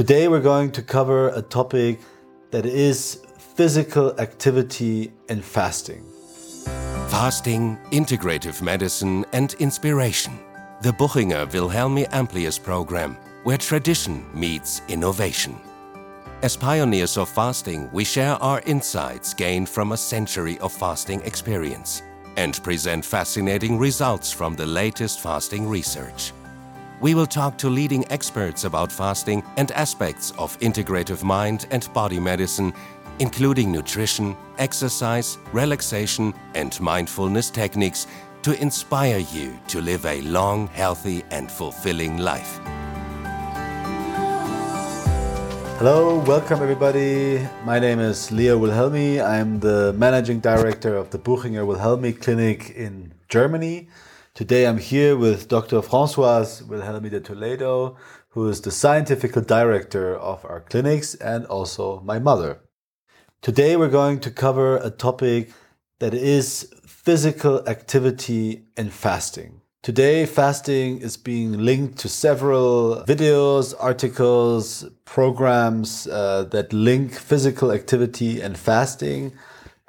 [0.00, 2.00] Today we're going to cover a topic
[2.52, 6.02] that is physical activity and fasting.
[7.10, 10.38] Fasting, integrative medicine, and inspiration.
[10.80, 15.54] The Buchinger Wilhelmi Amplius program, where tradition meets innovation.
[16.40, 22.00] As pioneers of fasting, we share our insights gained from a century of fasting experience
[22.38, 26.32] and present fascinating results from the latest fasting research.
[27.00, 32.20] We will talk to leading experts about fasting and aspects of integrative mind and body
[32.20, 32.74] medicine,
[33.20, 38.06] including nutrition, exercise, relaxation, and mindfulness techniques
[38.42, 42.60] to inspire you to live a long, healthy, and fulfilling life.
[45.78, 47.48] Hello, welcome everybody.
[47.64, 49.22] My name is Leo Wilhelmi.
[49.22, 53.88] I'm the managing director of the Buchinger Wilhelmi Clinic in Germany.
[54.40, 55.82] Today I'm here with Dr.
[55.82, 57.98] Françoise Wilhelmi de Toledo,
[58.30, 62.62] who is the scientific director of our clinics and also my mother.
[63.42, 65.52] Today we're going to cover a topic
[65.98, 69.60] that is physical activity and fasting.
[69.82, 78.40] Today, fasting is being linked to several videos, articles, programs uh, that link physical activity
[78.40, 79.32] and fasting.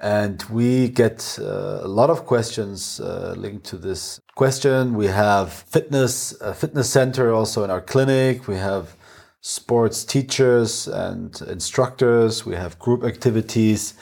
[0.02, 4.96] And we get uh, a lot of questions uh, linked to this question.
[4.96, 8.48] We have fitness, a fitness center also in our clinic.
[8.48, 8.98] We have
[9.42, 12.48] sports teachers and instructors.
[12.48, 13.94] We have group activities.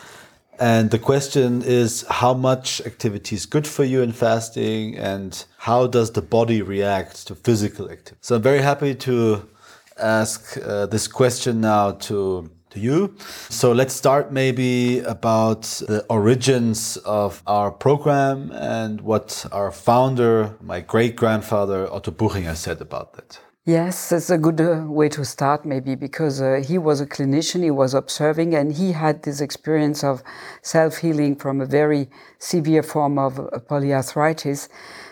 [0.58, 5.88] And the question is how much activity is good for you in fasting and how
[5.88, 8.17] does the body react to physical activity?
[8.22, 9.50] So I'm very happy to
[9.97, 13.16] ask uh, this question now to to you.
[13.50, 20.81] So let's start maybe about the origins of our program and what our founder, my
[20.81, 23.40] great grandfather Otto Buchinger, said about that.
[23.66, 27.62] Yes, it's a good uh, way to start, maybe, because uh, he was a clinician,
[27.62, 30.23] he was observing, and he had this experience of
[30.64, 32.09] self healing from a very
[32.40, 34.69] severe form of uh, polyarthritis.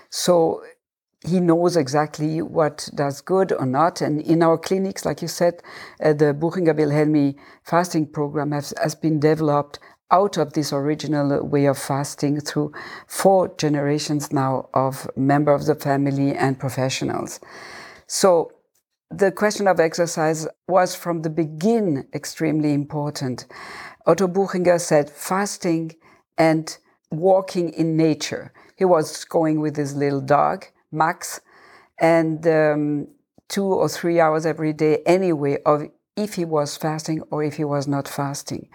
[0.09, 0.63] So
[1.27, 4.01] he knows exactly what does good or not.
[4.01, 5.61] And in our clinics, like you said,
[6.01, 9.79] uh, the Buchinger Wilhelmi fasting program has, has been developed
[10.09, 12.71] out of this original way of fasting through
[13.07, 17.39] four generations now of members of the family and professionals.
[18.07, 18.51] So
[19.11, 23.45] the question of exercise was from the begin extremely important.
[24.05, 25.95] Otto Buchinger said fasting
[26.37, 26.77] and
[27.11, 28.53] walking in nature.
[28.77, 31.41] He was going with his little dog max,
[31.99, 33.07] and um,
[33.47, 35.83] two or three hours every day anyway of
[36.15, 38.67] if he was fasting or if he was not fasting.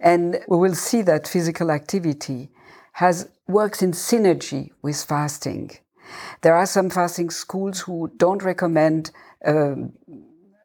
[0.00, 2.50] And we will see that physical activity
[2.94, 5.70] has works in synergy with fasting.
[6.42, 9.12] There are some fasting schools who don't recommend
[9.44, 9.92] um,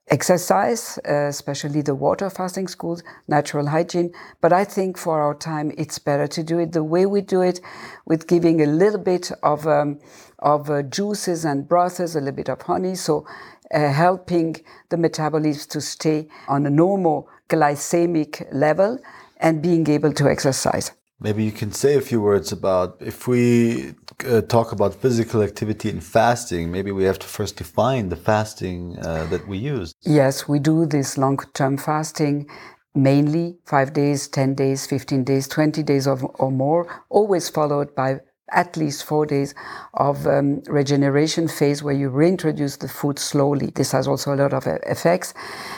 [0.07, 4.13] exercise, uh, especially the water fasting schools, natural hygiene.
[4.41, 7.41] But I think for our time, it's better to do it the way we do
[7.41, 7.59] it,
[8.05, 9.99] with giving a little bit of um,
[10.39, 13.25] of uh, juices and broths, a little bit of honey, so
[13.73, 14.55] uh, helping
[14.89, 18.99] the metabolism to stay on a normal glycemic level
[19.37, 20.91] and being able to exercise.
[21.19, 23.93] Maybe you can say a few words about if we
[24.27, 28.97] uh, talk about physical activity and fasting, maybe we have to first define the fasting
[28.99, 29.93] uh, that we use.
[30.01, 32.49] Yes, we do this long term fasting
[32.95, 38.21] mainly five days, 10 days, 15 days, 20 days of, or more, always followed by
[38.51, 39.53] at least four days
[39.95, 43.71] of um, regeneration phase where you reintroduce the food slowly.
[43.75, 45.33] This has also a lot of effects.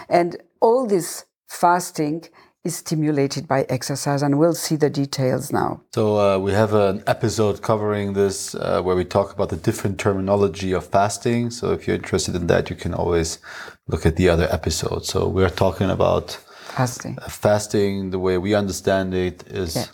[0.10, 2.26] And all this fasting
[2.64, 5.82] is stimulated by exercise, and we'll see the details now.
[5.94, 10.00] So, uh, we have an episode covering this uh, where we talk about the different
[10.00, 11.52] terminology of fasting.
[11.52, 13.40] So, if you're interested in that, you can always
[13.88, 15.06] look at the other episode.
[15.06, 16.32] So, we're talking about
[16.76, 17.18] fasting.
[17.22, 19.86] Uh, fasting, the way we understand it, is yeah.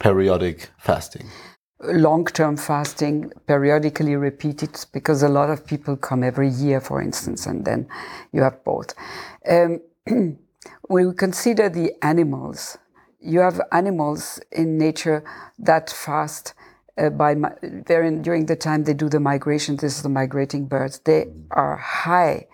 [0.00, 1.28] periodic fasting
[1.80, 7.46] long term fasting periodically repeated because a lot of people come every year, for instance,
[7.46, 7.86] and then
[8.32, 8.94] you have both.
[9.48, 9.80] Um,
[10.88, 12.78] when we consider the animals,
[13.20, 15.22] you have animals in nature
[15.58, 16.54] that fast.
[16.96, 17.34] Uh, by
[17.86, 20.98] during the time they do the migration, this is the migrating birds.
[20.98, 22.48] They are high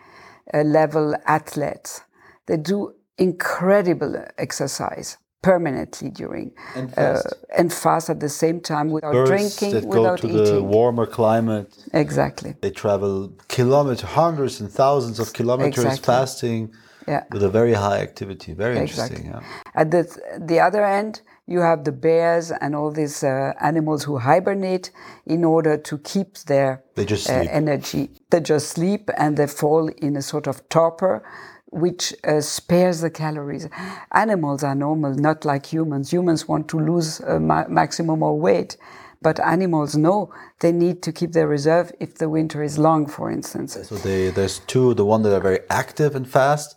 [0.53, 2.03] uh, level athletes.
[2.47, 8.91] They do incredible exercise permanently during and fast, uh, and fast at the same time
[8.91, 10.55] without Birds drinking, that without go to eating.
[10.57, 11.75] the warmer climate.
[11.95, 12.57] Exactly.
[12.61, 16.05] They travel kilometers, hundreds and thousands of kilometers exactly.
[16.05, 16.75] fasting
[17.07, 17.25] yeah.
[17.31, 18.53] with a very high activity.
[18.53, 19.17] Very exactly.
[19.17, 19.43] interesting.
[19.43, 19.81] Yeah.
[19.81, 20.03] At the
[20.41, 24.91] the other end, you have the bears and all these uh, animals who hibernate
[25.27, 28.11] in order to keep their they just uh, energy.
[28.31, 31.23] They just sleep and they fall in a sort of torpor
[31.75, 33.69] which uh, spares the calories.
[34.13, 36.13] Animals are normal, not like humans.
[36.13, 38.77] Humans want to lose a ma- maximum of weight,
[39.25, 40.19] but animals know
[40.61, 43.71] they need to keep their reserve if the winter is long, for instance.
[43.89, 46.69] So they, there's two: the one that are very active and fast,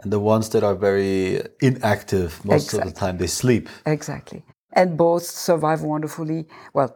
[0.00, 2.28] and the ones that are very inactive.
[2.44, 2.88] Most Exactly.
[2.88, 3.68] of the time, they sleep.
[3.84, 4.40] Exactly.
[4.72, 6.46] And both survive wonderfully.
[6.72, 6.90] Well,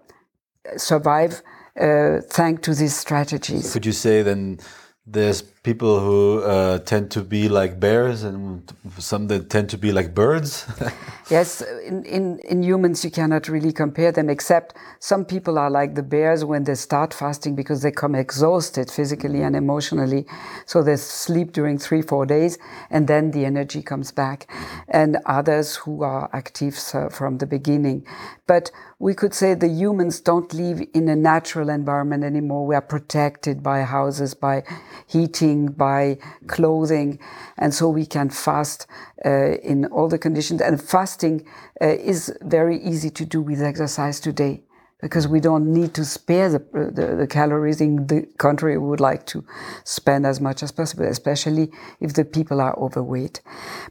[0.76, 1.42] survive
[1.80, 3.72] uh, thanks to these strategies.
[3.72, 4.58] Could you say then
[5.04, 9.92] there's people who uh, tend to be like bears and some that tend to be
[9.92, 10.66] like birds?
[11.30, 15.94] Yes, in, in, in humans, you cannot really compare them, except some people are like
[15.94, 20.26] the bears when they start fasting because they come exhausted physically and emotionally.
[20.66, 22.58] So they sleep during three, four days,
[22.90, 24.46] and then the energy comes back.
[24.88, 26.76] And others who are active
[27.10, 28.04] from the beginning.
[28.46, 28.70] But
[29.02, 32.64] we could say the humans don't live in a natural environment anymore.
[32.64, 34.62] We are protected by houses, by
[35.08, 37.18] heating, by clothing,
[37.58, 38.86] and so we can fast
[39.26, 40.60] uh, in all the conditions.
[40.60, 41.44] And fasting
[41.80, 44.62] uh, is very easy to do with exercise today
[45.02, 47.80] because we don't need to spare the, the, the calories.
[47.80, 49.44] In the contrary, we would like to
[49.84, 51.70] spend as much as possible, especially
[52.00, 53.42] if the people are overweight.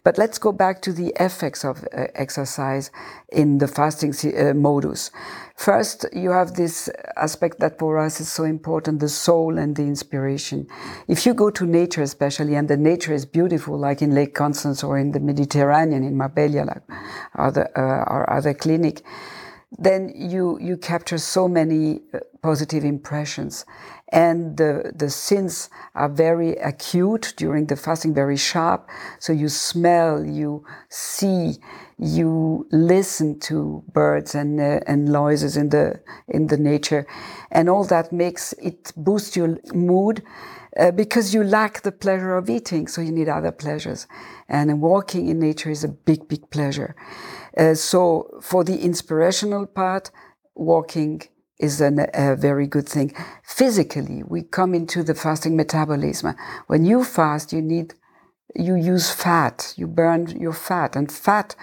[0.05, 2.91] But let's go back to the effects of uh, exercise
[3.29, 5.11] in the fasting uh, modus.
[5.57, 9.83] First, you have this aspect that for us is so important the soul and the
[9.83, 10.65] inspiration.
[11.09, 14.81] If you go to nature, especially, and the nature is beautiful, like in Lake Constance
[14.81, 16.83] or in the Mediterranean, in Marbella, like
[17.37, 19.01] other, uh, our other clinic,
[19.77, 23.65] then you you capture so many uh, positive impressions.
[24.09, 28.89] And the the sins are very acute during the fasting very sharp.
[29.19, 31.57] So you smell you see
[32.01, 37.05] you listen to birds and uh, and noises in the in the nature
[37.51, 40.23] and all that makes it boost your mood
[40.79, 44.07] uh, because you lack the pleasure of eating so you need other pleasures
[44.49, 46.95] and walking in nature is a big big pleasure
[47.57, 50.11] uh, so for the inspirational part,
[50.55, 51.21] walking
[51.59, 53.13] is an, a very good thing.
[53.43, 56.35] Physically, we come into the fasting metabolism.
[56.67, 57.93] When you fast, you need,
[58.55, 61.55] you use fat, you burn your fat, and fat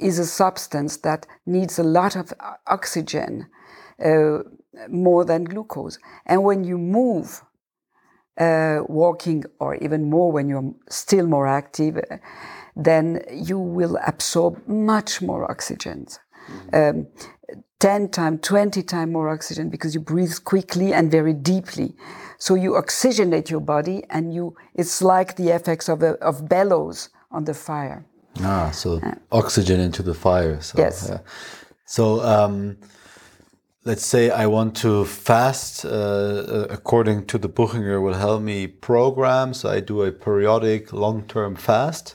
[0.00, 2.32] is a substance that needs a lot of
[2.66, 3.46] oxygen,
[4.04, 4.38] uh,
[4.88, 5.98] more than glucose.
[6.26, 7.42] And when you move,
[8.38, 12.16] uh, walking, or even more when you're still more active, uh,
[12.76, 16.06] then you will absorb much more oxygen.
[16.72, 17.06] Um,
[17.80, 21.94] 10 times, 20 times more oxygen because you breathe quickly and very deeply.
[22.38, 27.08] So you oxygenate your body and you, it's like the effects of, a, of bellows
[27.30, 28.06] on the fire.
[28.38, 29.00] Ah, so
[29.32, 30.60] oxygen into the fire.
[30.60, 31.10] So, Yes.
[31.84, 32.76] So um,
[33.84, 39.54] let's say I want to fast uh, uh, according to the Buchinger Wilhelmi program.
[39.54, 42.14] So I do a periodic long-term fast.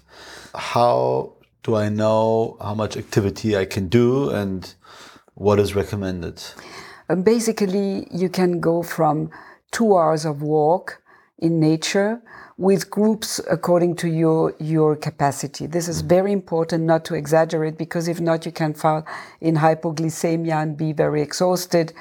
[0.54, 1.34] How
[1.64, 4.74] do I know how much activity I can do and
[5.34, 6.42] what is recommended?
[7.10, 9.30] Um, basically, you can go from
[9.72, 11.02] two hours of walk
[11.40, 12.22] in nature
[12.58, 15.66] with groups according to your your capacity.
[15.68, 19.06] This is very important not to exaggerate because if not, you can fall
[19.42, 21.94] in hypoglycemia and be very exhausted,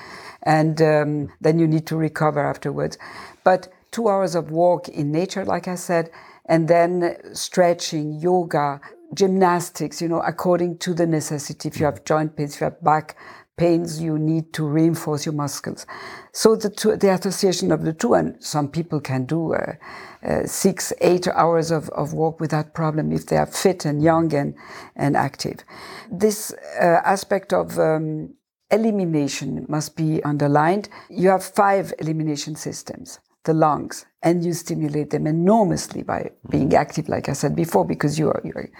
[0.42, 2.98] and um, then you need to recover afterwards.
[3.42, 6.10] But two hours of walk in nature, like I said,
[6.46, 8.80] and then stretching, yoga,
[9.14, 11.68] gymnastics, you know, according to the necessity.
[11.68, 13.16] If you have joint pains, if you have back
[13.56, 15.86] pains, you need to reinforce your muscles.
[16.32, 19.74] So the, two, the association of the two, and some people can do uh,
[20.26, 24.32] uh, six, eight hours of, of walk without problem if they are fit and young
[24.34, 24.54] and,
[24.96, 25.60] and active.
[26.10, 28.34] This uh, aspect of um,
[28.70, 30.88] elimination must be underlined.
[31.08, 37.08] You have five elimination systems the lungs, and you stimulate them enormously by being active,
[37.08, 38.70] like I said before, because you are, you are,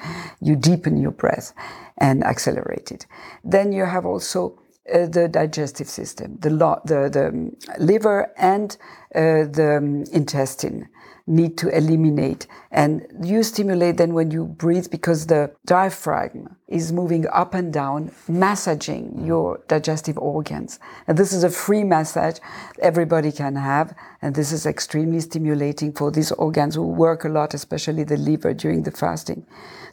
[0.40, 1.52] you deepen your breath
[1.98, 3.06] and accelerate it.
[3.44, 4.58] Then you have also
[4.92, 6.50] uh, the digestive system, the,
[6.84, 8.76] the, the um, liver and
[9.14, 10.88] uh, the um, intestine
[11.26, 12.46] need to eliminate.
[12.70, 18.12] And you stimulate then when you breathe because the diaphragm is moving up and down,
[18.28, 19.26] massaging mm.
[19.26, 20.78] your digestive organs.
[21.06, 22.38] And this is a free massage
[22.80, 23.94] everybody can have.
[24.20, 28.52] And this is extremely stimulating for these organs who work a lot, especially the liver
[28.52, 29.46] during the fasting.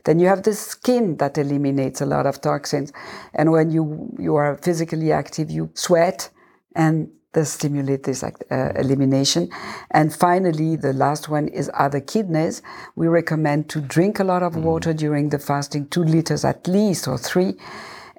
[0.04, 2.92] Then you have the skin that eliminates a lot of toxins.
[3.34, 6.30] And when you, you are physically active, you sweat
[6.76, 8.30] and they stimulate this uh,
[8.76, 9.50] elimination.
[9.92, 12.62] And finally, the last one is other kidneys.
[12.96, 17.08] We recommend to drink a lot of water during the fasting, two liters at least
[17.08, 17.56] or three.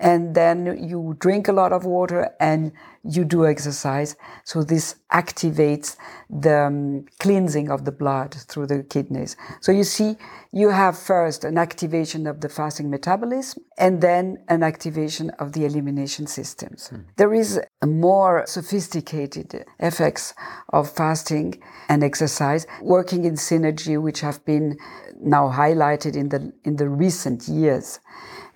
[0.02, 2.72] And then you drink a lot of water and
[3.04, 4.16] you do exercise.
[4.44, 5.96] So this activates
[6.28, 9.36] the um, cleansing of the blood through the kidneys.
[9.60, 10.16] So you see,
[10.52, 15.64] you have first an activation of the fasting metabolism and then an activation of the
[15.64, 16.90] elimination systems.
[16.92, 17.04] Mm.
[17.16, 20.34] There is a more sophisticated effects
[20.70, 24.78] of fasting and exercise working in synergy, which have been
[25.20, 28.00] now highlighted in the in the recent years.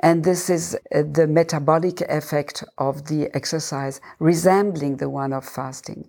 [0.01, 6.09] And this is uh, the metabolic effect of the exercise resembling the one of fasting.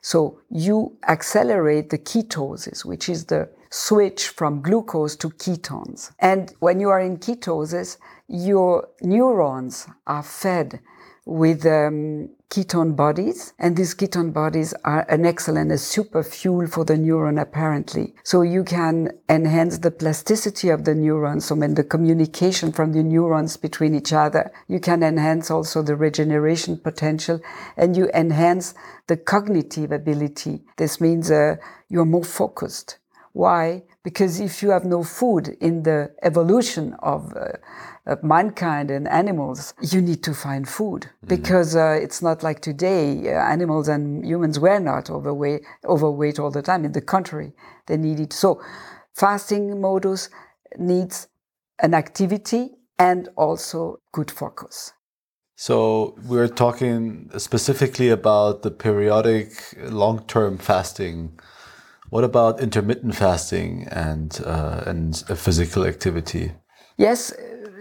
[0.00, 6.12] So you accelerate the ketosis, which is the switch from glucose to ketones.
[6.18, 10.80] And when you are in ketosis, your neurons are fed
[11.26, 16.84] with um, ketone bodies, and these ketone bodies are an excellent, a super fuel for
[16.84, 18.14] the neuron apparently.
[18.24, 23.02] So you can enhance the plasticity of the neurons, so when the communication from the
[23.02, 27.40] neurons between each other, you can enhance also the regeneration potential,
[27.76, 28.74] and you enhance
[29.08, 30.62] the cognitive ability.
[30.76, 31.56] This means uh,
[31.88, 32.98] you're more focused.
[33.32, 33.82] Why?
[34.02, 37.52] Because if you have no food in the evolution of uh,
[38.08, 41.28] of mankind and animals, you need to find food mm-hmm.
[41.28, 43.28] because uh, it's not like today.
[43.28, 46.84] Uh, animals and humans were not overweight, overweight all the time.
[46.84, 47.52] In the contrary,
[47.86, 48.32] they needed.
[48.32, 48.62] So,
[49.14, 50.30] fasting modus
[50.78, 51.28] needs
[51.80, 54.92] an activity and also good focus.
[55.60, 61.38] So we're talking specifically about the periodic long-term fasting.
[62.10, 66.52] What about intermittent fasting and uh, and physical activity?
[66.96, 67.32] Yes,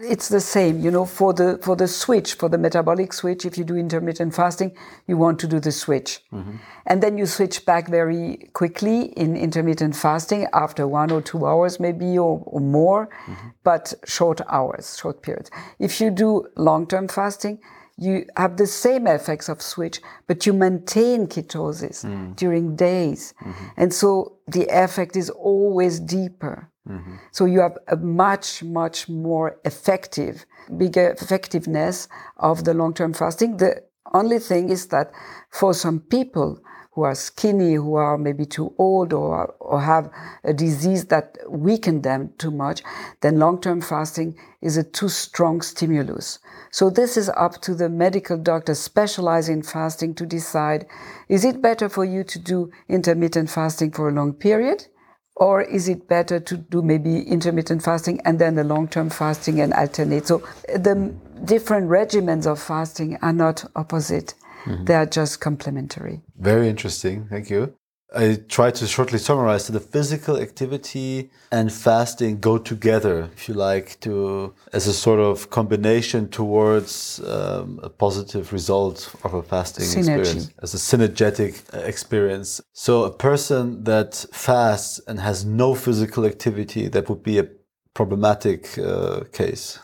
[0.01, 3.57] it's the same, you know, for the for the switch, for the metabolic switch, if
[3.57, 4.75] you do intermittent fasting,
[5.07, 6.21] you want to do the switch.
[6.31, 6.57] Mm-hmm.
[6.85, 11.79] And then you switch back very quickly in intermittent fasting after one or two hours
[11.79, 13.49] maybe or, or more, mm-hmm.
[13.63, 15.51] but short hours, short periods.
[15.79, 17.59] If you do long-term fasting,
[17.97, 22.35] you have the same effects of switch, but you maintain ketosis mm.
[22.35, 23.33] during days.
[23.41, 23.65] Mm-hmm.
[23.75, 26.69] And so the effect is always deeper.
[26.87, 27.15] Mm-hmm.
[27.31, 30.45] So you have a much, much more effective,
[30.77, 33.57] bigger effectiveness of the long-term fasting.
[33.57, 35.11] The only thing is that
[35.49, 36.59] for some people
[36.97, 40.09] who are skinny, who are maybe too old or, or have
[40.43, 42.81] a disease that weaken them too much,
[43.21, 46.39] then long-term fasting is a too strong stimulus.
[46.71, 50.87] So this is up to the medical doctor specialized in fasting to decide,
[51.29, 54.87] is it better for you to do intermittent fasting for a long period?
[55.35, 59.61] Or is it better to do maybe intermittent fasting and then the long term fasting
[59.61, 60.25] and alternate?
[60.25, 61.13] So the
[61.45, 64.33] different regimens of fasting are not opposite,
[64.65, 64.85] mm-hmm.
[64.85, 66.21] they are just complementary.
[66.37, 67.27] Very interesting.
[67.29, 67.73] Thank you.
[68.15, 73.53] I try to shortly summarize that the physical activity and fasting go together, if you
[73.53, 79.85] like, to as a sort of combination towards um, a positive result of a fasting
[79.85, 80.19] Synergy.
[80.19, 82.61] experience, as a synergetic experience.
[82.71, 87.47] So a person that fasts and has no physical activity, that would be a
[87.93, 89.79] problematic uh, case.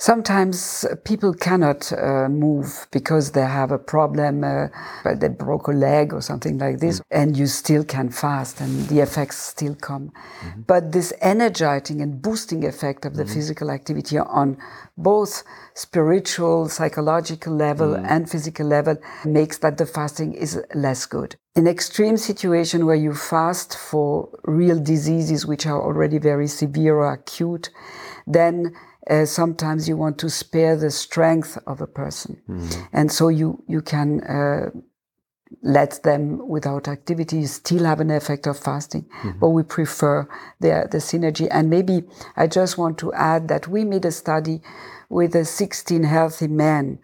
[0.00, 4.68] Sometimes people cannot uh, move because they have a problem, uh,
[5.16, 7.04] they broke a leg or something like this, mm.
[7.10, 10.12] and you still can fast and the effects still come.
[10.40, 10.60] Mm-hmm.
[10.68, 13.34] But this energizing and boosting effect of the mm-hmm.
[13.34, 14.56] physical activity on
[14.96, 15.42] both
[15.74, 18.06] spiritual, psychological level mm.
[18.08, 21.34] and physical level makes that the fasting is less good.
[21.56, 27.12] In extreme situation where you fast for real diseases which are already very severe or
[27.12, 27.70] acute,
[28.28, 28.76] then
[29.08, 32.40] uh, sometimes you want to spare the strength of a person.
[32.48, 32.82] Mm-hmm.
[32.92, 34.70] And so you, you can uh,
[35.62, 39.02] let them without activity still have an effect of fasting.
[39.02, 39.38] Mm-hmm.
[39.38, 40.28] But we prefer
[40.60, 41.48] the, the synergy.
[41.50, 42.02] And maybe
[42.36, 44.60] I just want to add that we made a study
[45.08, 46.98] with a 16 healthy men.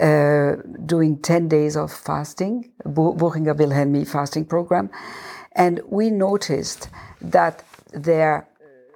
[0.00, 4.90] Uh, doing 10 days of fasting, Buchinger Wilhelmi fasting program.
[5.52, 6.88] And we noticed
[7.20, 8.48] that their,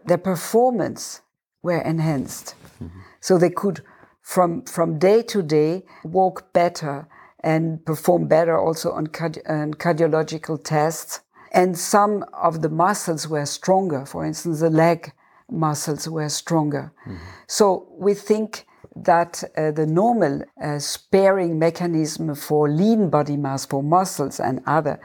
[0.04, 1.20] their performance
[1.62, 2.54] were enhanced.
[2.82, 2.98] Mm-hmm.
[3.20, 3.82] So they could,
[4.22, 7.08] from, from day to day, walk better
[7.40, 11.20] and perform better also on, cardi- on cardiological tests.
[11.52, 14.04] And some of the muscles were stronger.
[14.04, 15.12] For instance, the leg
[15.50, 16.92] muscles were stronger.
[17.06, 17.16] Mm-hmm.
[17.46, 23.82] So we think that uh, the normal uh, sparing mechanism for lean body mass, for
[23.82, 25.00] muscles and other,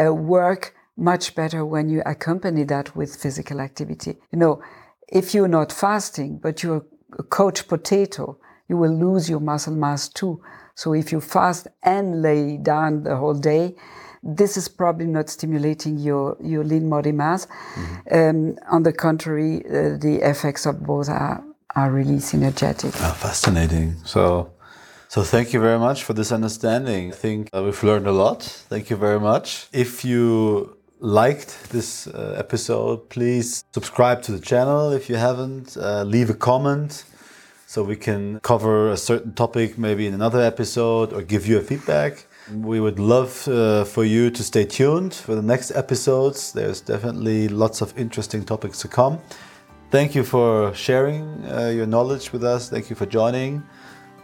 [0.00, 4.16] uh, work much better when you accompany that with physical activity.
[4.30, 4.62] You know,
[5.08, 6.84] if you're not fasting, but you're
[7.18, 10.42] a coach potato, you will lose your muscle mass too.
[10.74, 13.76] So if you fast and lay down the whole day,
[14.22, 17.46] this is probably not stimulating your, your lean body mass.
[17.46, 18.14] Mm-hmm.
[18.14, 21.44] Um, on the contrary, uh, the effects of both are,
[21.76, 22.94] are really synergetic.
[23.00, 23.96] Oh, fascinating.
[24.04, 24.52] So,
[25.08, 27.12] so thank you very much for this understanding.
[27.12, 28.42] I think uh, we've learned a lot.
[28.42, 29.68] Thank you very much.
[29.72, 35.76] If you liked this uh, episode, please subscribe to the channel if you haven't.
[35.76, 37.04] Uh, leave a comment
[37.66, 41.60] so we can cover a certain topic maybe in another episode or give you a
[41.60, 42.26] feedback.
[42.52, 46.52] We would love uh, for you to stay tuned for the next episodes.
[46.52, 49.18] There's definitely lots of interesting topics to come.
[49.90, 52.68] Thank you for sharing uh, your knowledge with us.
[52.68, 53.62] Thank you for joining.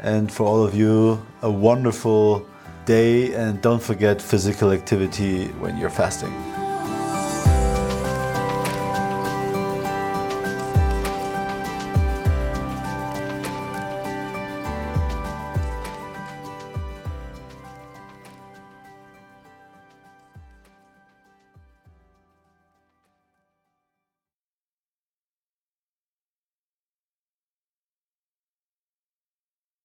[0.00, 2.47] And for all of you, a wonderful
[2.85, 3.35] day.
[3.35, 6.60] And don't forget physical activity when you're fasting.